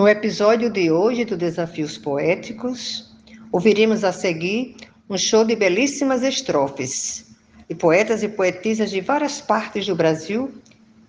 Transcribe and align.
No 0.00 0.08
episódio 0.08 0.70
de 0.70 0.90
hoje 0.90 1.26
do 1.26 1.36
Desafios 1.36 1.98
Poéticos, 1.98 3.14
ouviremos 3.52 4.02
a 4.02 4.10
seguir 4.10 4.74
um 5.10 5.18
show 5.18 5.44
de 5.44 5.54
belíssimas 5.54 6.22
estrofes 6.22 7.26
de 7.68 7.74
poetas 7.74 8.22
e 8.22 8.28
poetisas 8.30 8.90
de 8.90 9.02
várias 9.02 9.42
partes 9.42 9.84
do 9.84 9.94
Brasil 9.94 10.50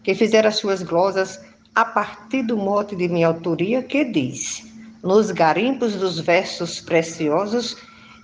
que 0.04 0.14
fizeram 0.14 0.50
as 0.50 0.58
suas 0.58 0.84
glosas 0.84 1.40
a 1.74 1.86
partir 1.86 2.44
do 2.44 2.58
mote 2.58 2.94
de 2.94 3.08
minha 3.08 3.28
autoria 3.28 3.82
que 3.82 4.04
diz: 4.04 4.70
Nos 5.02 5.32
garimpos 5.32 5.96
dos 5.96 6.20
versos 6.20 6.82
preciosos 6.82 7.78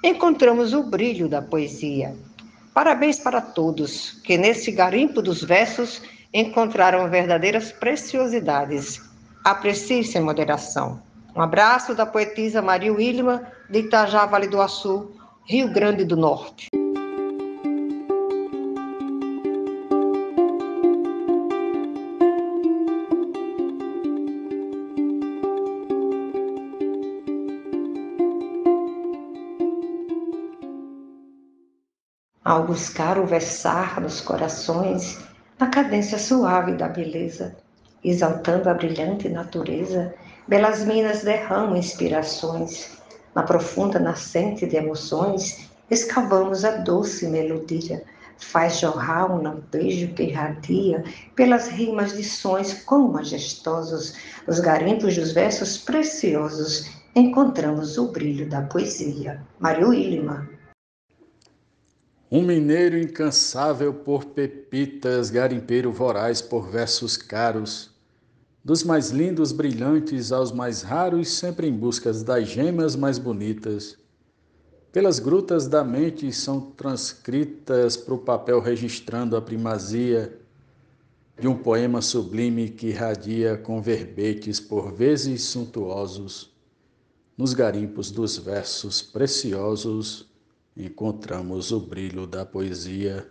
encontramos 0.04 0.74
o 0.74 0.84
brilho 0.84 1.30
da 1.30 1.42
poesia. 1.42 2.14
Parabéns 2.74 3.20
para 3.20 3.40
todos 3.40 4.20
que 4.22 4.38
nesse 4.38 4.74
garimpo 4.74 5.22
dos 5.22 5.42
versos 5.42 6.02
encontraram 6.34 7.10
verdadeiras 7.10 7.72
preciosidades. 7.72 9.08
Aprecie 9.44 10.04
sem 10.04 10.22
moderação. 10.22 11.02
Um 11.36 11.42
abraço 11.42 11.94
da 11.94 12.06
poetisa 12.06 12.62
Maria 12.62 12.94
Wilma, 12.94 13.44
de 13.70 13.80
Itajá, 13.80 14.26
Vale 14.26 14.48
do 14.48 14.62
Açu, 14.62 15.12
Rio 15.46 15.72
Grande 15.72 16.04
do 16.04 16.18
Norte. 16.18 16.68
ao 32.48 32.64
buscar 32.64 33.20
o 33.20 33.26
versar 33.26 34.00
nos 34.00 34.22
corações, 34.22 35.20
na 35.60 35.68
cadência 35.68 36.18
suave 36.18 36.72
da 36.72 36.88
beleza, 36.88 37.58
exaltando 38.10 38.70
a 38.70 38.74
brilhante 38.74 39.28
natureza, 39.30 40.14
belas 40.48 40.86
minas 40.86 41.24
derramam 41.24 41.76
inspirações, 41.76 42.98
na 43.36 43.44
profunda 43.44 44.00
nascente 44.00 44.66
de 44.66 44.78
emoções, 44.78 45.70
escavamos 45.90 46.66
a 46.66 46.78
doce 46.78 47.28
melodia, 47.28 48.04
faz 48.38 48.80
jorrar 48.80 49.32
um 49.32 49.42
lampejo 49.42 50.14
que 50.14 50.24
irradia 50.24 51.04
pelas 51.36 51.68
rimas 51.68 52.14
de 52.16 52.24
sons 52.24 52.74
quão 52.86 53.12
majestosos, 53.12 54.14
nos 54.48 54.60
garimpos 54.60 55.16
dos 55.16 55.32
versos 55.32 55.78
preciosos, 55.78 56.90
encontramos 57.16 57.98
o 57.98 58.12
brilho 58.12 58.48
da 58.50 58.62
poesia. 58.62 59.42
Mário 59.60 59.94
Ilima. 59.94 60.48
Um 62.30 62.42
mineiro 62.42 62.98
incansável 62.98 63.94
por 63.94 64.26
pepitas, 64.26 65.30
garimpeiro 65.30 65.92
voraz 65.94 66.42
por 66.42 66.70
versos 66.70 67.16
caros, 67.16 67.97
dos 68.68 68.84
mais 68.84 69.12
lindos 69.12 69.54
brilhantes 69.54 70.34
aos 70.34 70.52
mais 70.52 70.82
raros, 70.82 71.30
sempre 71.30 71.68
em 71.68 71.72
busca 71.72 72.12
das 72.12 72.50
gemas 72.50 72.98
mais 72.98 73.18
bonitas. 73.18 73.98
Pelas 74.92 75.20
grutas 75.20 75.70
da 75.70 75.86
mente 75.86 76.34
são 76.34 76.60
transcritas 76.60 77.96
para 77.96 78.14
o 78.14 78.18
papel 78.18 78.60
registrando 78.60 79.38
a 79.38 79.42
primazia 79.42 80.38
de 81.40 81.48
um 81.48 81.56
poema 81.56 82.02
sublime 82.02 82.68
que 82.68 82.88
irradia 82.88 83.56
com 83.56 83.82
verbetes 83.82 84.60
por 84.60 84.92
vezes 84.92 85.44
suntuosos, 85.44 86.54
nos 87.38 87.54
garimpos 87.54 88.12
dos 88.12 88.38
versos 88.38 89.02
preciosos 89.02 90.30
encontramos 90.76 91.72
o 91.72 91.80
brilho 91.80 92.28
da 92.28 92.46
poesia. 92.46 93.26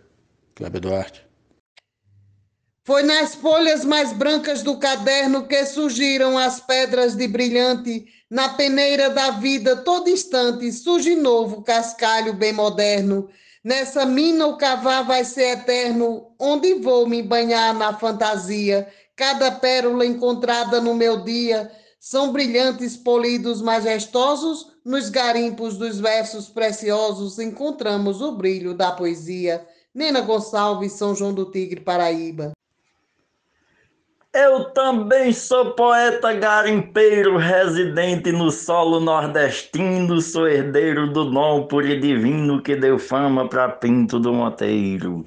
Cláudio 0.55 0.81
Duarte. 0.81 1.26
Foi 2.87 3.03
nas 3.03 3.35
folhas 3.35 3.83
mais 3.83 4.13
brancas 4.13 4.63
do 4.63 4.77
caderno 4.77 5.45
que 5.45 5.65
surgiram 5.65 6.37
as 6.37 6.61
pedras 6.61 7.17
de 7.17 7.27
brilhante. 7.27 8.05
Na 8.29 8.47
peneira 8.47 9.09
da 9.09 9.31
vida, 9.31 9.75
todo 9.75 10.09
instante, 10.09 10.71
surge 10.71 11.13
novo 11.13 11.63
cascalho 11.63 12.31
bem 12.31 12.53
moderno. 12.53 13.27
Nessa 13.61 14.05
mina 14.05 14.47
o 14.47 14.55
cavar 14.55 15.05
vai 15.05 15.25
ser 15.25 15.57
eterno, 15.57 16.31
onde 16.39 16.75
vou 16.75 17.05
me 17.05 17.21
banhar 17.21 17.73
na 17.73 17.91
fantasia. 17.91 18.87
Cada 19.17 19.51
pérola 19.51 20.05
encontrada 20.05 20.79
no 20.79 20.95
meu 20.95 21.25
dia 21.25 21.69
são 21.99 22.31
brilhantes 22.31 22.95
polidos 22.95 23.61
majestosos, 23.61 24.65
nos 24.85 25.09
garimpos 25.09 25.77
dos 25.77 25.99
versos 25.99 26.47
preciosos 26.47 27.37
encontramos 27.37 28.21
o 28.21 28.31
brilho 28.31 28.73
da 28.73 28.93
poesia. 28.93 29.67
Nena 29.93 30.21
Gonçalves, 30.21 30.93
São 30.93 31.13
João 31.13 31.33
do 31.33 31.51
Tigre, 31.51 31.81
Paraíba. 31.81 32.56
Eu 34.39 34.65
também 34.65 35.33
sou 35.33 35.71
poeta 35.71 36.31
garimpeiro, 36.31 37.37
residente 37.37 38.31
no 38.31 38.51
solo 38.51 38.99
nordestino, 38.99 40.21
sou 40.21 40.47
herdeiro 40.47 41.07
do 41.11 41.25
dom 41.31 41.63
puro 41.63 41.99
divino 41.99 42.61
que 42.61 42.75
deu 42.75 42.99
fama 42.99 43.49
para 43.49 43.67
Pinto 43.67 44.19
do 44.19 44.31
Monteiro. 44.31 45.25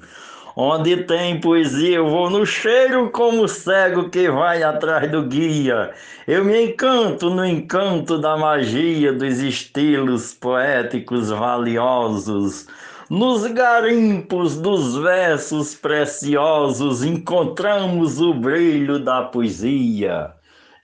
Onde 0.55 1.03
tem 1.03 1.41
poesia, 1.41 1.97
eu 1.97 2.07
vou 2.07 2.29
no 2.29 2.45
cheiro 2.45 3.09
como 3.09 3.49
cego 3.49 4.09
que 4.09 4.31
vai 4.31 4.63
atrás 4.63 5.11
do 5.11 5.23
guia. 5.23 5.91
Eu 6.25 6.45
me 6.45 6.67
encanto 6.67 7.29
no 7.29 7.45
encanto 7.45 8.17
da 8.17 8.37
magia 8.37 9.11
dos 9.11 9.39
estilos 9.39 10.33
poéticos 10.33 11.29
valiosos. 11.29 12.65
Nos 13.13 13.45
garimpos 13.45 14.55
dos 14.55 14.95
versos 14.95 15.75
preciosos 15.75 17.03
encontramos 17.03 18.21
o 18.21 18.33
brilho 18.33 19.03
da 19.03 19.25
poesia. 19.25 20.33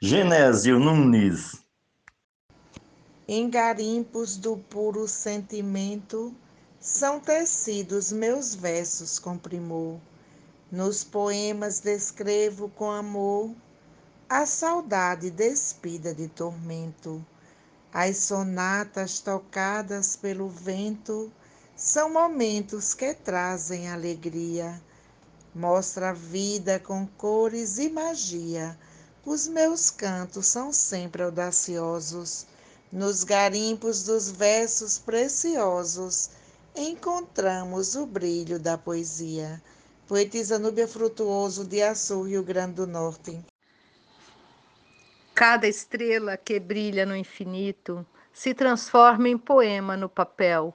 Genésio 0.01 0.77
Nunes. 0.77 1.63
Em 3.25 3.49
garimpos 3.49 4.35
do 4.35 4.57
puro 4.57 5.07
sentimento, 5.07 6.35
são 6.81 7.17
tecidos 7.17 8.11
meus 8.11 8.53
versos 8.53 9.17
com 9.17 9.37
primor. 9.37 9.97
Nos 10.69 11.05
poemas 11.05 11.79
descrevo 11.79 12.67
com 12.75 12.91
amor 12.91 13.55
a 14.27 14.45
saudade 14.45 15.31
despida 15.31 16.13
de 16.13 16.27
tormento. 16.27 17.25
As 17.93 18.17
sonatas 18.17 19.21
tocadas 19.21 20.17
pelo 20.17 20.49
vento 20.49 21.31
são 21.77 22.11
momentos 22.11 22.95
que 22.95 23.13
trazem 23.13 23.87
alegria. 23.87 24.81
Mostra 25.53 26.09
a 26.09 26.13
vida 26.13 26.79
com 26.79 27.05
cores 27.05 27.77
e 27.77 27.87
magia. 27.87 28.75
Os 29.23 29.47
meus 29.47 29.91
cantos 29.91 30.47
são 30.47 30.73
sempre 30.73 31.21
audaciosos. 31.21 32.47
Nos 32.91 33.23
garimpos 33.23 34.03
dos 34.03 34.31
versos 34.31 34.97
preciosos 34.97 36.31
encontramos 36.75 37.95
o 37.95 38.07
brilho 38.07 38.59
da 38.59 38.75
poesia. 38.75 39.61
Poetisa 40.07 40.57
Núbia 40.57 40.87
Frutuoso, 40.87 41.63
de 41.63 41.83
Açu, 41.83 42.23
Rio 42.23 42.41
Grande 42.41 42.73
do 42.73 42.87
Norte. 42.87 43.39
Cada 45.35 45.67
estrela 45.67 46.37
que 46.37 46.59
brilha 46.59 47.05
no 47.05 47.15
infinito 47.15 48.03
se 48.33 48.55
transforma 48.55 49.29
em 49.29 49.37
poema 49.37 49.95
no 49.95 50.09
papel. 50.09 50.73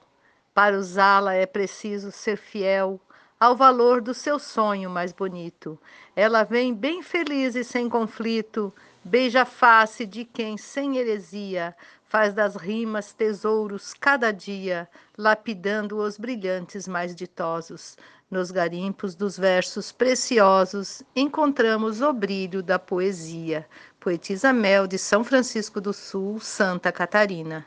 Para 0.53 0.77
usá-la 0.77 1.33
é 1.33 1.45
preciso 1.45 2.11
ser 2.11 2.37
fiel 2.37 3.01
ao 3.39 3.55
valor 3.55 4.01
do 4.01 4.13
seu 4.13 4.37
sonho 4.37 4.89
mais 4.89 5.11
bonito. 5.11 5.79
Ela 6.15 6.43
vem 6.43 6.73
bem 6.73 7.01
feliz 7.01 7.55
e 7.55 7.63
sem 7.63 7.89
conflito, 7.89 8.73
beija 9.03 9.41
a 9.41 9.45
face 9.45 10.05
de 10.05 10.23
quem, 10.23 10.57
sem 10.57 10.97
heresia, 10.97 11.75
faz 12.05 12.33
das 12.33 12.55
rimas 12.55 13.11
tesouros 13.11 13.95
cada 13.95 14.31
dia, 14.31 14.87
lapidando 15.17 15.97
os 15.97 16.17
brilhantes 16.17 16.87
mais 16.87 17.15
ditosos. 17.15 17.97
Nos 18.29 18.51
garimpos 18.51 19.15
dos 19.15 19.37
versos 19.37 19.91
preciosos 19.91 21.03
encontramos 21.15 22.01
o 22.01 22.13
brilho 22.13 22.63
da 22.63 22.77
poesia. 22.79 23.67
Poetisa 23.99 24.53
Mel 24.53 24.87
de 24.87 24.97
São 24.97 25.23
Francisco 25.23 25.81
do 25.81 25.93
Sul, 25.93 26.39
Santa 26.39 26.91
Catarina. 26.91 27.65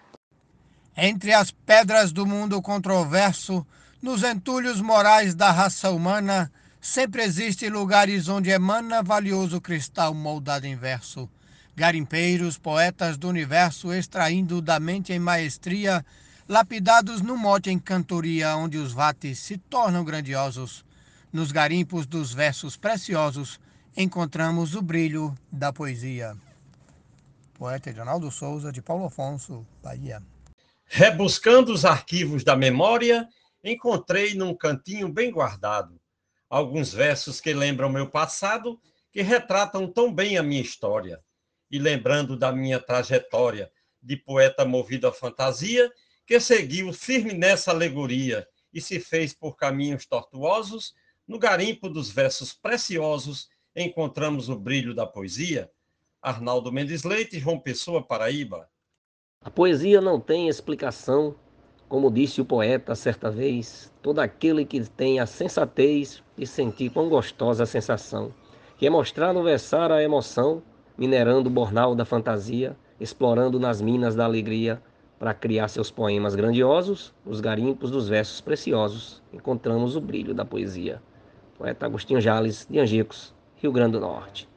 Entre 0.97 1.33
as 1.33 1.51
pedras 1.51 2.13
do 2.13 2.25
mundo 2.25 2.63
controverso, 2.63 3.67
nos 4.01 4.23
entulhos 4.23 4.81
morais 4.81 5.35
da 5.35 5.51
raça 5.51 5.91
humana, 5.91 6.51
sempre 6.81 7.23
existe 7.23 7.69
lugares 7.69 8.29
onde 8.29 8.51
emana 8.51 9.03
valioso 9.03 9.61
cristal 9.61 10.15
moldado 10.15 10.67
em 10.67 10.77
verso 10.77 11.29
garimpeiros, 11.77 12.57
poetas 12.57 13.19
do 13.19 13.29
universo 13.29 13.93
extraindo 13.93 14.63
da 14.63 14.81
mente 14.81 15.13
em 15.13 15.19
maestria, 15.19 16.05
lapidados 16.49 17.21
no 17.21 17.37
mote 17.37 17.69
em 17.69 17.79
cantoria, 17.79 18.57
onde 18.57 18.79
os 18.79 18.93
vates 18.95 19.39
se 19.39 19.59
tornam 19.59 20.03
grandiosos. 20.03 20.85
Nos 21.31 21.53
garimpos 21.53 22.07
dos 22.07 22.33
versos 22.33 22.79
preciosos 22.79 23.61
encontramos 23.95 24.75
o 24.75 24.81
brilho 24.81 25.35
da 25.53 25.71
poesia. 25.71 26.35
Poeta 27.53 27.91
Edinaldo 27.91 28.31
Souza, 28.31 28.73
de 28.73 28.81
Paulo 28.81 29.05
Afonso, 29.05 29.67
Bahia. 29.83 30.23
Rebuscando 30.87 31.73
os 31.73 31.85
arquivos 31.85 32.43
da 32.43 32.57
memória, 32.57 33.29
encontrei 33.63 34.35
num 34.35 34.55
cantinho 34.55 35.09
bem 35.09 35.31
guardado 35.31 36.01
alguns 36.49 36.93
versos 36.93 37.41
que 37.41 37.53
lembram 37.53 37.89
meu 37.89 38.09
passado, 38.09 38.81
que 39.13 39.23
retratam 39.23 39.91
tão 39.91 40.13
bem 40.13 40.39
a 40.39 40.43
minha 40.43 40.63
história. 40.63 41.23
e 41.69 41.81
lembrando 41.81 42.37
da 42.37 42.53
minha 42.53 42.79
trajetória 42.79 43.69
de 44.01 44.17
poeta 44.17 44.65
movido 44.65 45.09
à 45.09 45.13
fantasia, 45.13 45.93
que 46.25 46.39
seguiu 46.39 46.93
firme 46.93 47.33
nessa 47.33 47.73
alegoria 47.73 48.47
e 48.73 48.81
se 48.81 49.01
fez 49.01 49.35
por 49.35 49.57
caminhos 49.57 50.07
tortuosos, 50.07 50.95
no 51.27 51.41
garimpo 51.41 51.89
dos 51.89 52.09
versos 52.09 52.53
preciosos 52.53 53.49
encontramos 53.75 54.49
o 54.49 54.55
brilho 54.55 54.95
da 54.95 55.05
poesia. 55.05 55.69
Arnaldo 56.23 56.71
Mendes 56.71 57.03
Leite, 57.03 57.41
João 57.41 57.59
Pessoa, 57.59 58.01
Paraíba. 58.01 58.71
A 59.47 59.51
poesia 59.51 60.01
não 60.01 60.19
tem 60.19 60.49
explicação, 60.49 61.33
como 61.89 62.11
disse 62.11 62.41
o 62.41 62.45
poeta 62.45 62.97
certa 62.97 63.31
vez, 63.31 63.93
todo 64.03 64.19
aquele 64.19 64.65
que 64.65 64.81
tem 64.91 65.21
a 65.21 65.25
sensatez 65.25 66.21
de 66.37 66.45
sentir 66.45 66.91
quão 66.91 67.09
gostosa 67.09 67.63
a 67.63 67.67
sensação, 67.67 68.35
que 68.77 68.89
é 68.89 68.91
mostrar 68.91 69.33
no 69.33 69.45
versar 69.45 69.93
a 69.93 70.03
emoção, 70.03 70.65
minerando 70.99 71.49
o 71.49 71.53
bornal 71.53 71.95
da 71.95 72.05
fantasia, 72.05 72.77
explorando 72.99 73.61
nas 73.61 73.81
minas 73.81 74.17
da 74.17 74.25
alegria, 74.25 74.83
para 75.17 75.33
criar 75.33 75.69
seus 75.69 75.93
poemas 75.93 76.35
grandiosos, 76.35 77.15
nos 77.25 77.41
garimpos 77.41 77.89
dos 77.89 78.09
versos 78.09 78.41
preciosos, 78.41 79.23
encontramos 79.33 79.95
o 79.95 80.01
brilho 80.01 80.35
da 80.35 80.45
poesia. 80.45 81.01
Poeta 81.57 81.87
Agostinho 81.87 82.21
Jales, 82.21 82.67
de 82.69 82.81
Angicos, 82.81 83.33
Rio 83.55 83.71
Grande 83.71 83.93
do 83.93 84.01
Norte. 84.01 84.49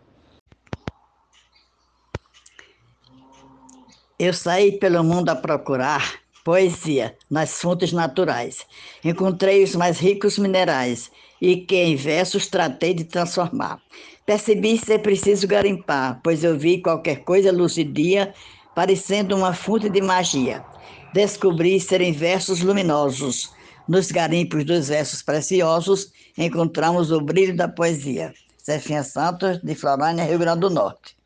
Eu 4.20 4.34
saí 4.34 4.74
pelo 4.74 5.02
mundo 5.02 5.30
a 5.30 5.36
procurar 5.36 6.20
poesia 6.44 7.16
nas 7.32 7.62
fontes 7.62 7.94
naturais. 7.94 8.66
Encontrei 9.02 9.64
os 9.64 9.78
mais 9.78 9.98
ricos 9.98 10.38
minerais 10.38 11.10
e 11.42 11.56
que 11.56 11.78
em 11.78 11.96
versos 11.96 12.48
tratei 12.48 12.94
de 12.94 13.06
transformar. 13.06 13.82
Percebi 14.26 14.78
ser 14.78 15.00
preciso 15.00 15.48
garimpar, 15.48 16.20
pois 16.22 16.44
eu 16.44 16.60
vi 16.60 16.82
qualquer 16.82 17.24
coisa 17.24 17.50
lucidia, 17.50 18.34
parecendo 18.76 19.38
uma 19.38 19.54
fonte 19.54 19.90
de 19.90 20.02
magia. 20.02 20.66
Descobri 21.14 21.80
serem 21.80 22.12
versos 22.12 22.60
luminosos. 22.60 23.50
Nos 23.88 24.12
garimpos 24.12 24.66
dos 24.66 24.90
versos 24.90 25.24
preciosos 25.24 26.12
encontramos 26.38 27.10
o 27.10 27.22
brilho 27.22 27.56
da 27.56 27.70
poesia. 27.70 28.34
Zefinha 28.66 29.02
Santos, 29.02 29.62
de 29.64 29.74
Florânia, 29.76 30.26
Rio 30.26 30.40
Grande 30.40 30.60
do 30.60 30.70
Norte. 30.70 31.19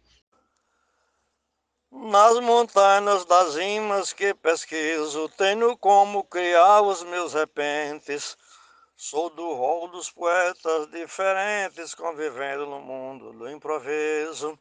Nas 1.95 2.39
montanhas 2.39 3.23
das 3.23 3.53
rimas 3.53 4.11
que 4.11 4.33
pesquiso, 4.33 5.29
tenho 5.37 5.77
como 5.77 6.23
criar 6.23 6.81
os 6.81 7.03
meus 7.03 7.33
repentes. 7.33 8.35
Sou 8.97 9.29
do 9.29 9.53
rol 9.53 9.87
dos 9.87 10.09
poetas 10.09 10.89
diferentes, 10.89 11.93
convivendo 11.93 12.65
no 12.65 12.81
mundo 12.81 13.31
do 13.33 13.47
improviso. 13.47 14.57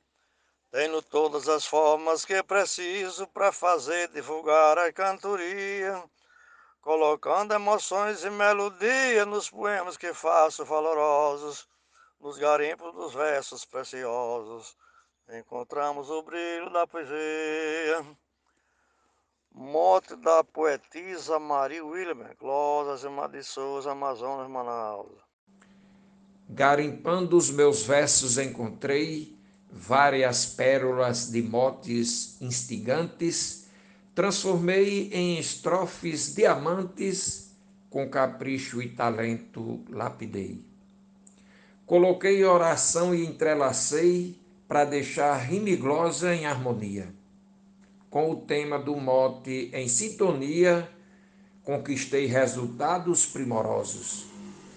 Tenho 0.70 1.00
todas 1.00 1.48
as 1.48 1.64
formas 1.64 2.22
que 2.22 2.42
preciso 2.42 3.26
para 3.28 3.50
fazer 3.50 4.08
divulgar 4.08 4.76
a 4.76 4.92
cantoria, 4.92 6.04
colocando 6.82 7.54
emoções 7.54 8.24
e 8.24 8.30
melodia 8.30 9.24
nos 9.24 9.48
poemas 9.48 9.96
que 9.96 10.12
faço 10.12 10.66
valorosos 10.66 11.66
nos 12.20 12.36
garimpos 12.36 12.92
dos 12.92 13.14
versos 13.14 13.64
preciosos, 13.64 14.76
encontramos 15.38 16.10
o 16.10 16.22
brilho 16.22 16.70
da 16.70 16.86
poesia. 16.86 18.04
Mote 19.54 20.16
da 20.16 20.42
poetisa 20.42 21.38
Maria 21.38 21.84
William, 21.84 22.24
Closas 22.38 23.04
e 23.04 23.28
de 23.28 23.42
Souza, 23.42 23.92
Amazonas, 23.92 24.48
Manaus. 24.48 25.12
Garimpando 26.48 27.36
os 27.36 27.50
meus 27.50 27.82
versos 27.82 28.38
encontrei 28.38 29.36
várias 29.70 30.46
pérolas 30.46 31.30
de 31.30 31.42
motes 31.42 32.40
instigantes, 32.40 33.66
transformei 34.14 35.10
em 35.12 35.38
estrofes 35.38 36.34
diamantes, 36.34 37.54
com 37.88 38.08
capricho 38.08 38.82
e 38.82 38.88
talento 38.88 39.84
lapidei. 39.88 40.64
Coloquei 41.86 42.42
oração 42.44 43.14
e 43.14 43.24
entrelacei 43.24 44.41
para 44.72 44.86
deixar 44.86 45.36
rimiglosa 45.36 46.34
em 46.34 46.46
harmonia. 46.46 47.14
Com 48.08 48.30
o 48.30 48.36
tema 48.36 48.78
do 48.78 48.96
mote 48.96 49.70
em 49.70 49.86
sintonia, 49.86 50.90
conquistei 51.62 52.24
resultados 52.24 53.26
primorosos. 53.26 54.24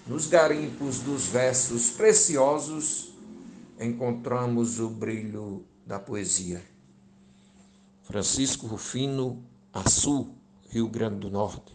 Nos 0.06 0.26
garimpos 0.26 0.98
dos 0.98 1.28
versos 1.28 1.92
preciosos, 1.92 3.14
encontramos 3.80 4.80
o 4.80 4.90
brilho 4.90 5.64
da 5.86 5.98
poesia. 5.98 6.62
Francisco 8.02 8.66
Rufino, 8.66 9.42
Açu, 9.72 10.28
Rio 10.68 10.90
Grande 10.90 11.20
do 11.20 11.30
Norte. 11.30 11.74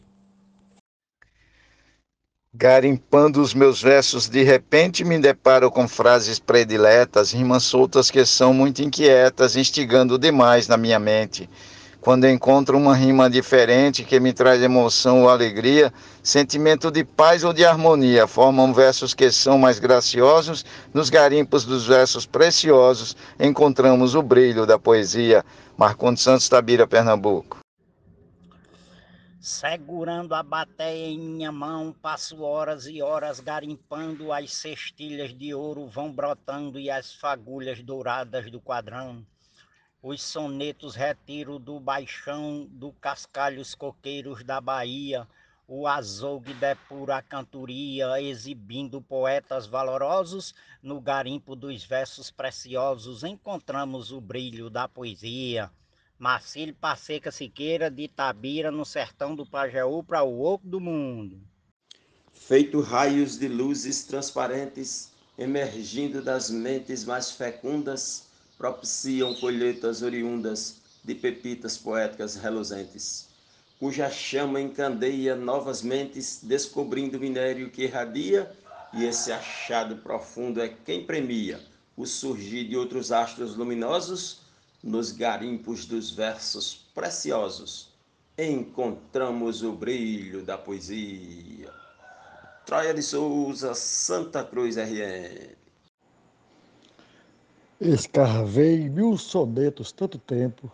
Garimpando 2.53 3.41
os 3.41 3.53
meus 3.53 3.81
versos, 3.81 4.27
de 4.27 4.43
repente 4.43 5.05
me 5.05 5.17
deparo 5.17 5.71
com 5.71 5.87
frases 5.87 6.37
prediletas, 6.37 7.31
rimas 7.31 7.63
soltas 7.63 8.11
que 8.11 8.25
são 8.25 8.53
muito 8.53 8.83
inquietas, 8.83 9.55
instigando 9.55 10.19
demais 10.19 10.67
na 10.67 10.75
minha 10.75 10.99
mente. 10.99 11.49
Quando 12.01 12.27
encontro 12.27 12.77
uma 12.77 12.93
rima 12.93 13.29
diferente 13.29 14.03
que 14.03 14.19
me 14.19 14.33
traz 14.33 14.61
emoção 14.61 15.23
ou 15.23 15.29
alegria, 15.29 15.93
sentimento 16.21 16.91
de 16.91 17.05
paz 17.05 17.45
ou 17.45 17.53
de 17.53 17.63
harmonia, 17.63 18.27
formam 18.27 18.73
versos 18.73 19.13
que 19.13 19.31
são 19.31 19.57
mais 19.57 19.79
graciosos. 19.79 20.65
Nos 20.93 21.09
garimpos 21.09 21.63
dos 21.63 21.87
versos 21.87 22.25
preciosos, 22.25 23.15
encontramos 23.39 24.13
o 24.13 24.21
brilho 24.21 24.65
da 24.65 24.77
poesia. 24.77 25.45
Marcondes 25.77 26.21
Santos 26.21 26.49
Tabira, 26.49 26.85
Pernambuco. 26.85 27.60
Segurando 29.43 30.35
a 30.35 30.43
bateia 30.43 31.07
em 31.07 31.17
minha 31.17 31.51
mão, 31.51 31.91
passo 31.91 32.43
horas 32.43 32.85
e 32.85 33.01
horas 33.01 33.39
garimpando, 33.39 34.31
as 34.31 34.53
cestilhas 34.53 35.35
de 35.35 35.51
ouro 35.51 35.87
vão 35.87 36.13
brotando 36.13 36.79
e 36.79 36.91
as 36.91 37.15
fagulhas 37.15 37.81
douradas 37.81 38.51
do 38.51 38.61
quadrão. 38.61 39.25
Os 39.99 40.21
sonetos 40.21 40.93
retiro 40.93 41.57
do 41.57 41.79
baixão, 41.79 42.67
do 42.69 42.93
cascalhos 42.93 43.73
coqueiros 43.73 44.43
da 44.43 44.61
Bahia, 44.61 45.27
o 45.67 45.87
azougue 45.87 46.53
depura 46.53 47.17
a 47.17 47.21
cantoria, 47.23 48.21
exibindo 48.21 49.01
poetas 49.01 49.65
valorosos, 49.65 50.53
no 50.83 51.01
garimpo 51.01 51.55
dos 51.55 51.83
versos 51.83 52.29
preciosos 52.29 53.23
encontramos 53.23 54.11
o 54.11 54.21
brilho 54.21 54.69
da 54.69 54.87
poesia. 54.87 55.71
Marcílio 56.21 56.75
Passeca 56.75 57.31
Siqueira, 57.31 57.89
de 57.89 58.03
Itabira, 58.03 58.69
no 58.69 58.85
sertão 58.85 59.35
do 59.35 59.43
Pajeú, 59.43 60.03
para 60.03 60.21
o 60.21 60.43
oco 60.43 60.67
do 60.67 60.79
mundo. 60.79 61.41
Feito 62.31 62.79
raios 62.79 63.39
de 63.39 63.47
luzes 63.47 64.03
transparentes, 64.03 65.13
emergindo 65.35 66.21
das 66.21 66.51
mentes 66.51 67.05
mais 67.05 67.31
fecundas, 67.31 68.27
propiciam 68.55 69.33
colheitas 69.33 70.03
oriundas 70.03 70.79
de 71.03 71.15
pepitas 71.15 71.75
poéticas 71.75 72.35
reluzentes, 72.35 73.27
cuja 73.79 74.07
chama 74.11 74.61
encandeia 74.61 75.35
novas 75.35 75.81
mentes, 75.81 76.41
descobrindo 76.43 77.17
o 77.17 77.19
minério 77.19 77.71
que 77.71 77.85
irradia, 77.85 78.55
e 78.93 79.05
esse 79.05 79.31
achado 79.31 79.95
profundo 79.95 80.61
é 80.61 80.69
quem 80.69 81.03
premia 81.03 81.59
o 81.97 82.05
surgir 82.05 82.65
de 82.65 82.77
outros 82.77 83.11
astros 83.11 83.55
luminosos 83.55 84.50
nos 84.83 85.11
garimpos 85.11 85.85
dos 85.85 86.11
versos 86.11 86.89
preciosos, 86.93 87.89
encontramos 88.37 89.61
o 89.61 89.73
brilho 89.73 90.43
da 90.43 90.57
poesia. 90.57 91.71
Troia 92.65 92.93
de 92.93 93.03
Souza, 93.03 93.73
Santa 93.73 94.43
Cruz 94.43 94.77
RN. 94.77 95.55
Escarvei 97.79 98.89
mil 98.89 99.17
sonetos 99.17 99.91
tanto 99.91 100.17
tempo 100.17 100.71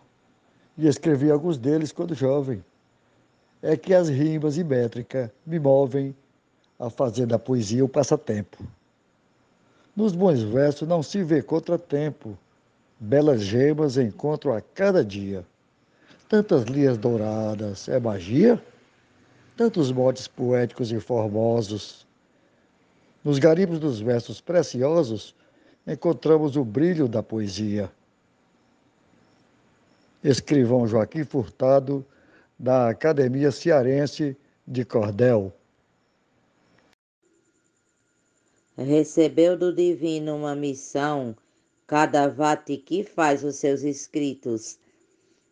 e 0.76 0.86
escrevi 0.86 1.30
alguns 1.30 1.58
deles 1.58 1.92
quando 1.92 2.14
jovem. 2.14 2.64
É 3.60 3.76
que 3.76 3.92
as 3.92 4.08
rimas 4.08 4.56
e 4.56 4.64
métrica 4.64 5.32
me 5.44 5.58
movem 5.58 6.14
a 6.78 6.88
fazer 6.88 7.26
da 7.26 7.38
poesia 7.38 7.84
o 7.84 7.88
passatempo. 7.88 8.62
Nos 9.96 10.14
bons 10.14 10.42
versos 10.42 10.86
não 10.86 11.02
se 11.02 11.24
vê 11.24 11.42
contratempo 11.42 12.38
Belas 13.00 13.42
gemas 13.42 13.96
encontro 13.96 14.52
a 14.52 14.60
cada 14.60 15.04
dia. 15.04 15.46
Tantas 16.28 16.64
linhas 16.64 16.98
douradas, 16.98 17.88
é 17.88 17.98
magia? 18.00 18.62
Tantos 19.56 19.92
motes 19.92 20.26
poéticos 20.26 20.90
e 20.90 20.98
formosos. 20.98 22.06
Nos 23.24 23.38
garimpos 23.38 23.78
dos 23.78 24.00
versos 24.00 24.40
preciosos, 24.40 25.34
encontramos 25.86 26.56
o 26.56 26.64
brilho 26.64 27.06
da 27.06 27.22
poesia. 27.22 27.90
Escrivão 30.22 30.86
Joaquim 30.86 31.24
Furtado, 31.24 32.04
da 32.58 32.88
Academia 32.88 33.52
Cearense 33.52 34.36
de 34.66 34.84
Cordel. 34.84 35.52
Recebeu 38.76 39.56
do 39.56 39.72
divino 39.72 40.36
uma 40.36 40.56
missão 40.56 41.36
cada 41.88 42.28
vate 42.28 42.76
que 42.76 43.02
faz 43.02 43.42
os 43.42 43.56
seus 43.56 43.82
escritos, 43.82 44.78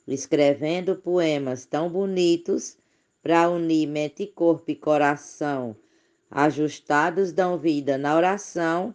escrevendo 0.07 0.95
poemas 0.95 1.65
tão 1.65 1.89
bonitos 1.89 2.77
para 3.23 3.49
unir 3.49 3.89
mente, 3.89 4.27
corpo 4.27 4.71
e 4.71 4.77
coração, 4.77 5.75
ajustados 6.31 7.33
dão 7.33 7.59
vida 7.59 7.97
na 7.97 8.15
oração, 8.15 8.95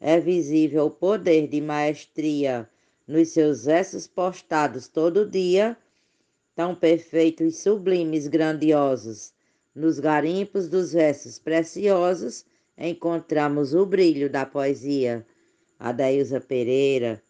é 0.00 0.18
visível 0.18 0.86
o 0.86 0.90
poder 0.90 1.46
de 1.46 1.60
maestria 1.60 2.68
nos 3.06 3.28
seus 3.28 3.66
versos 3.66 4.08
postados 4.08 4.88
todo 4.88 5.30
dia, 5.30 5.76
tão 6.56 6.74
perfeitos, 6.74 7.58
sublimes, 7.58 8.26
grandiosos. 8.26 9.32
Nos 9.72 10.00
garimpos 10.00 10.68
dos 10.68 10.92
versos 10.92 11.38
preciosos 11.38 12.44
encontramos 12.76 13.74
o 13.74 13.86
brilho 13.86 14.28
da 14.28 14.44
poesia. 14.44 15.24
Adailza 15.80 16.38
Pereira. 16.38 17.22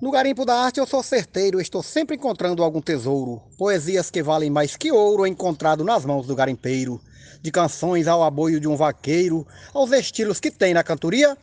No 0.00 0.10
garimpo 0.10 0.44
da 0.44 0.54
arte 0.54 0.78
eu 0.78 0.86
sou 0.86 1.02
certeiro, 1.02 1.60
estou 1.60 1.82
sempre 1.82 2.16
encontrando 2.16 2.62
algum 2.62 2.82
tesouro. 2.82 3.40
Poesias 3.56 4.10
que 4.10 4.22
valem 4.22 4.50
mais 4.50 4.76
que 4.76 4.92
ouro 4.92 5.26
encontrado 5.26 5.82
nas 5.82 6.04
mãos 6.04 6.26
do 6.26 6.36
garimpeiro. 6.36 7.00
De 7.40 7.50
canções 7.50 8.06
ao 8.06 8.22
aboio 8.22 8.60
de 8.60 8.68
um 8.68 8.76
vaqueiro, 8.76 9.46
aos 9.72 9.92
estilos 9.92 10.38
que 10.38 10.50
tem 10.50 10.74
na 10.74 10.82
cantoria, 10.82 11.38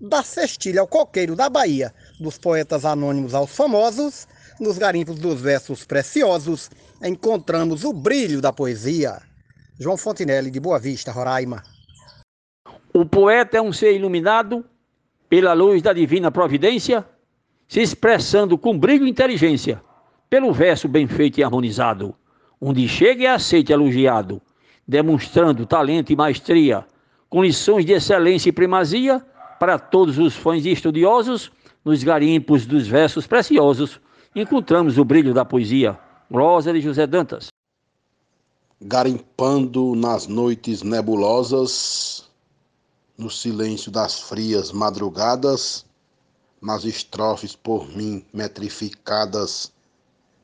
da 0.00 0.22
cestilha 0.22 0.80
ao 0.80 0.86
coqueiro 0.86 1.34
da 1.34 1.48
Bahia, 1.48 1.94
dos 2.20 2.36
poetas 2.36 2.84
anônimos 2.84 3.32
aos 3.32 3.50
famosos, 3.50 4.28
nos 4.60 4.76
garimpos 4.76 5.18
dos 5.18 5.40
versos 5.40 5.84
preciosos, 5.84 6.70
encontramos 7.02 7.84
o 7.84 7.92
brilho 7.92 8.40
da 8.40 8.52
poesia. 8.52 9.22
João 9.78 9.96
Fontinelli, 9.96 10.50
de 10.50 10.60
Boa 10.60 10.78
Vista, 10.78 11.10
Roraima. 11.10 11.62
O 12.92 13.06
poeta 13.06 13.56
é 13.56 13.62
um 13.62 13.72
ser 13.72 13.94
iluminado 13.94 14.64
pela 15.30 15.52
luz 15.52 15.80
da 15.80 15.92
divina 15.92 16.30
providência, 16.30 17.06
se 17.68 17.80
expressando 17.80 18.58
com 18.58 18.76
brilho 18.76 19.06
e 19.06 19.10
inteligência, 19.10 19.80
pelo 20.28 20.52
verso 20.52 20.88
bem 20.88 21.06
feito 21.06 21.38
e 21.38 21.44
harmonizado, 21.44 22.14
onde 22.60 22.86
chega 22.88 23.22
e 23.22 23.26
aceite 23.28 23.72
elogiado, 23.72 24.42
demonstrando 24.86 25.64
talento 25.64 26.12
e 26.12 26.16
maestria, 26.16 26.84
com 27.28 27.44
lições 27.44 27.86
de 27.86 27.92
excelência 27.92 28.48
e 28.48 28.52
primazia 28.52 29.24
para 29.60 29.78
todos 29.78 30.18
os 30.18 30.34
fãs 30.34 30.66
e 30.66 30.72
estudiosos, 30.72 31.52
nos 31.84 32.02
garimpos 32.02 32.66
dos 32.66 32.88
versos 32.88 33.24
preciosos, 33.26 34.00
encontramos 34.34 34.98
o 34.98 35.04
brilho 35.04 35.32
da 35.32 35.44
poesia. 35.44 35.96
Rosa 36.32 36.72
de 36.72 36.80
José 36.80 37.06
Dantas. 37.06 37.48
Garimpando 38.80 39.94
nas 39.94 40.26
noites 40.26 40.82
nebulosas, 40.82 42.29
no 43.20 43.28
silêncio 43.28 43.92
das 43.92 44.18
frias 44.18 44.72
madrugadas, 44.72 45.84
nas 46.60 46.84
estrofes 46.84 47.54
por 47.54 47.86
mim 47.86 48.24
metrificadas, 48.32 49.70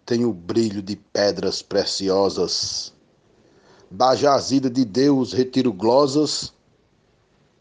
tem 0.04 0.26
o 0.26 0.32
brilho 0.32 0.82
de 0.82 0.94
pedras 0.94 1.62
preciosas. 1.62 2.92
Da 3.90 4.14
jazida 4.14 4.68
de 4.68 4.84
Deus 4.84 5.32
retiro 5.32 5.72
glosas, 5.72 6.52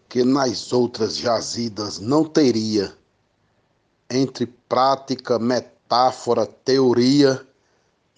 que 0.09 0.21
nas 0.25 0.73
outras 0.73 1.15
jazidas 1.15 1.97
não 1.97 2.25
teria. 2.25 2.93
Entre 4.09 4.45
prática, 4.45 5.39
metáfora, 5.39 6.45
teoria, 6.45 7.41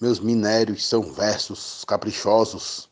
meus 0.01 0.20
minérios 0.20 0.84
são 0.88 1.04
versos 1.13 1.86
caprichosos, 1.86 2.89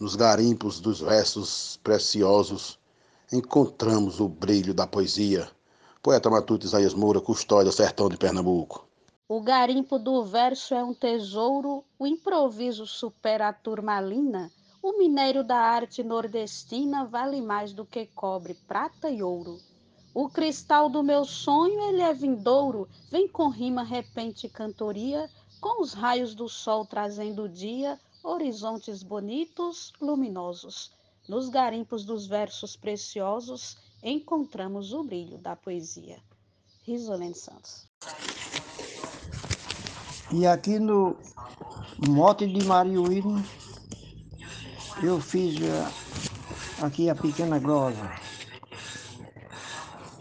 nos 0.00 0.16
garimpos 0.16 0.80
dos 0.80 1.00
versos 1.00 1.78
preciosos 1.84 2.80
encontramos 3.32 4.20
o 4.20 4.28
brilho 4.28 4.74
da 4.74 4.86
poesia. 4.86 5.48
Poeta 6.02 6.28
Matuto 6.28 6.66
Isaías 6.66 6.92
Moura, 6.92 7.20
Custódia, 7.20 7.72
Sertão 7.72 8.08
de 8.08 8.18
Pernambuco. 8.18 8.86
O 9.26 9.40
garimpo 9.40 9.98
do 9.98 10.22
verso 10.22 10.74
é 10.74 10.84
um 10.84 10.92
tesouro, 10.92 11.82
o 11.98 12.06
improviso 12.06 12.86
supera 12.86 13.48
a 13.48 13.52
turmalina, 13.52 14.52
o 14.82 14.98
minério 14.98 15.42
da 15.42 15.56
arte 15.56 16.02
nordestina 16.02 17.06
vale 17.06 17.40
mais 17.40 17.72
do 17.72 17.86
que 17.86 18.04
cobre, 18.04 18.52
prata 18.68 19.08
e 19.08 19.22
ouro. 19.22 19.58
O 20.12 20.28
cristal 20.28 20.90
do 20.90 21.02
meu 21.02 21.24
sonho, 21.24 21.80
ele 21.88 22.02
é 22.02 22.12
vindouro, 22.12 22.86
vem 23.10 23.26
com 23.26 23.48
rima, 23.48 23.82
repente 23.82 24.46
e 24.46 24.50
cantoria, 24.50 25.30
com 25.58 25.80
os 25.80 25.94
raios 25.94 26.34
do 26.34 26.48
sol 26.50 26.84
trazendo 26.84 27.44
o 27.44 27.48
dia, 27.48 27.98
horizontes 28.22 29.02
bonitos, 29.02 29.92
luminosos. 29.98 30.90
Nos 31.28 31.48
garimpos 31.48 32.04
dos 32.04 32.26
versos 32.26 32.74
preciosos 32.74 33.76
encontramos 34.02 34.92
o 34.92 35.04
brilho 35.04 35.38
da 35.38 35.54
poesia. 35.54 36.18
Risolene 36.84 37.34
Santos. 37.34 37.88
E 40.32 40.44
aqui 40.44 40.80
no 40.80 41.16
Mote 42.08 42.44
de 42.46 42.64
Mariuíno, 42.64 43.44
eu 45.00 45.20
fiz 45.20 45.60
a, 45.62 46.86
aqui 46.86 47.08
a 47.08 47.14
pequena 47.14 47.60
glosa. 47.60 48.10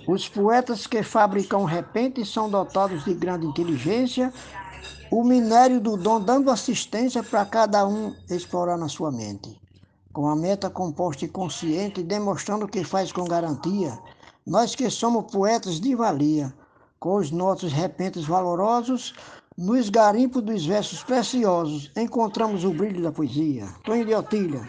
Os 0.07 0.29
poetas 0.29 0.85
que 0.85 1.01
fabricam 1.01 1.63
repente 1.65 2.23
são 2.23 2.47
dotados 2.47 3.03
de 3.05 3.15
grande 3.15 3.47
inteligência, 3.47 4.31
o 5.11 5.23
minério 5.23 5.81
do 5.81 5.97
dom 5.97 6.21
dando 6.21 6.51
assistência 6.51 7.23
para 7.23 7.43
cada 7.43 7.87
um 7.87 8.15
explorar 8.29 8.77
na 8.77 8.87
sua 8.87 9.11
mente 9.11 9.60
com 10.11 10.27
a 10.27 10.35
meta 10.35 10.69
composta 10.69 11.25
e 11.25 11.27
consciente, 11.27 12.03
demonstrando 12.03 12.67
que 12.67 12.83
faz 12.83 13.11
com 13.11 13.23
garantia, 13.25 13.97
nós 14.45 14.75
que 14.75 14.89
somos 14.89 15.31
poetas 15.31 15.79
de 15.79 15.95
valia, 15.95 16.53
com 16.99 17.15
os 17.15 17.31
nossos 17.31 17.71
repentes 17.71 18.25
valorosos, 18.25 19.13
nos 19.57 19.89
garimpos 19.89 20.41
dos 20.41 20.65
versos 20.65 21.03
preciosos, 21.03 21.91
encontramos 21.95 22.63
o 22.63 22.71
brilho 22.71 23.01
da 23.01 23.11
poesia. 23.11 23.67
Tonho 23.83 24.05
de 24.05 24.13
Otília, 24.13 24.61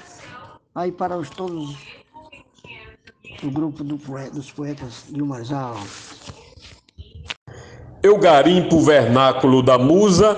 aí 0.75 0.93
para 0.93 1.17
os 1.17 1.31
todos 1.31 1.77
o 3.43 3.51
grupo 3.51 3.83
do 3.83 3.99
poeta, 3.99 4.31
dos 4.31 4.51
poetas 4.51 5.05
de 5.09 5.21
Umarzal. 5.21 5.77
Eu 8.03 8.19
garimpo 8.19 8.77
o 8.77 8.81
vernáculo 8.81 9.63
da 9.63 9.79
musa 9.79 10.35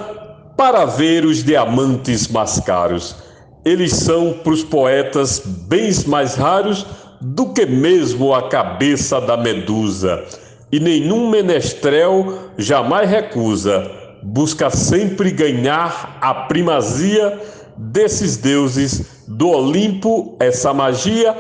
para 0.57 0.85
ver 0.85 1.25
os 1.25 1.43
diamantes 1.43 2.29
mais 2.29 2.61
caros 2.61 3.24
eles 3.65 3.93
são 3.93 4.33
para 4.33 4.53
os 4.53 4.63
poetas 4.63 5.41
bens 5.45 6.05
mais 6.05 6.35
raros 6.35 6.87
do 7.21 7.53
que 7.53 7.65
mesmo 7.65 8.35
a 8.35 8.49
cabeça 8.49 9.21
da 9.21 9.37
medusa. 9.37 10.25
E 10.71 10.79
nenhum 10.79 11.31
menestrel 11.31 12.51
jamais 12.59 13.09
recusa, 13.09 13.91
busca 14.23 14.69
sempre 14.71 15.31
ganhar 15.31 16.19
a 16.21 16.35
primazia 16.35 17.41
desses 17.77 18.37
deuses 18.37 19.25
do 19.27 19.49
Olimpo, 19.49 20.37
essa 20.39 20.75
magia, 20.75 21.35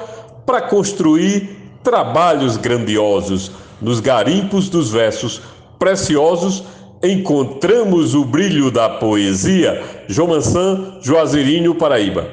para 0.46 0.62
construir 0.62 1.56
trabalhos 1.82 2.56
grandiosos. 2.56 3.50
Nos 3.80 4.00
garimpos 4.00 4.68
dos 4.68 4.90
versos 4.90 5.42
preciosos 5.78 6.64
encontramos 7.02 8.14
o 8.14 8.24
brilho 8.24 8.70
da 8.70 8.88
poesia. 8.88 9.93
João 10.06 10.28
Mansan, 10.28 11.00
Juazeirinho, 11.00 11.74
Paraíba. 11.74 12.30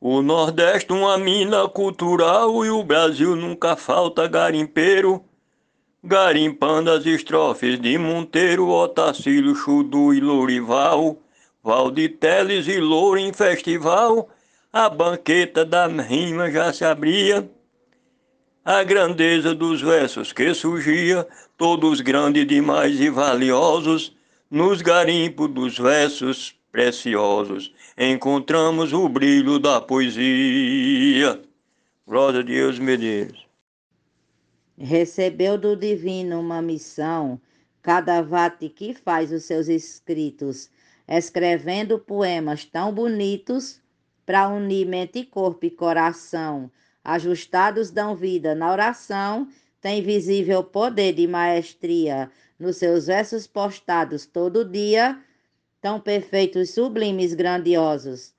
O 0.00 0.20
Nordeste 0.22 0.92
uma 0.92 1.16
mina 1.16 1.68
cultural 1.68 2.64
e 2.64 2.70
o 2.70 2.82
Brasil 2.82 3.36
nunca 3.36 3.76
falta 3.76 4.26
garimpeiro. 4.26 5.22
Garimpando 6.02 6.90
as 6.90 7.06
estrofes 7.06 7.80
de 7.80 7.96
Monteiro, 7.96 8.68
Otacílio, 8.68 9.54
Chudu 9.54 10.12
e 10.12 10.20
Lourival, 10.20 11.16
Valditeles 11.62 12.66
e 12.66 12.80
Louro 12.80 13.20
em 13.20 13.32
festival, 13.32 14.28
a 14.72 14.88
banqueta 14.88 15.64
da 15.64 15.86
rima 15.86 16.50
já 16.50 16.72
se 16.72 16.84
abria. 16.84 17.48
A 18.64 18.82
grandeza 18.82 19.54
dos 19.54 19.80
versos 19.80 20.32
que 20.32 20.52
surgia, 20.54 21.24
todos 21.56 22.00
grandes 22.00 22.44
demais 22.44 23.00
e 23.00 23.08
valiosos, 23.08 24.12
nos 24.52 24.82
garimpos 24.82 25.48
dos 25.48 25.78
versos 25.78 26.54
preciosos, 26.70 27.74
encontramos 27.96 28.92
o 28.92 29.08
brilho 29.08 29.58
da 29.58 29.80
poesia. 29.80 31.40
Glória 32.06 32.40
a 32.40 32.42
Deus, 32.42 32.78
Medeiros. 32.78 33.48
Recebeu 34.76 35.56
do 35.56 35.74
divino 35.74 36.38
uma 36.38 36.60
missão, 36.60 37.40
cada 37.80 38.20
vate 38.20 38.68
que 38.68 38.92
faz 38.92 39.32
os 39.32 39.44
seus 39.44 39.68
escritos, 39.68 40.70
escrevendo 41.08 41.98
poemas 41.98 42.66
tão 42.66 42.92
bonitos 42.92 43.80
para 44.26 44.48
unir 44.48 44.86
mente, 44.86 45.24
corpo 45.24 45.64
e 45.64 45.70
coração 45.70 46.70
ajustados 47.04 47.90
dão 47.90 48.14
vida 48.14 48.54
na 48.54 48.70
oração, 48.70 49.48
tem 49.80 50.02
visível 50.02 50.62
poder 50.62 51.12
de 51.12 51.26
maestria 51.26 52.30
nos 52.62 52.76
seus 52.76 53.08
versos 53.08 53.44
postados 53.44 54.24
todo 54.24 54.64
dia, 54.64 55.20
tão 55.80 56.00
perfeitos, 56.00 56.70
sublimes, 56.70 57.34
grandiosos. 57.34 58.32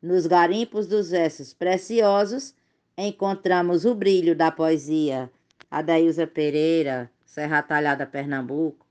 Nos 0.00 0.26
garimpos 0.26 0.86
dos 0.86 1.10
versos 1.10 1.52
preciosos, 1.52 2.54
encontramos 2.96 3.84
o 3.84 3.94
brilho 3.94 4.34
da 4.34 4.50
poesia. 4.50 5.30
Adailza 5.70 6.26
Pereira, 6.26 7.10
Serra 7.26 7.62
Talhada, 7.62 8.06
Pernambuco, 8.06 8.85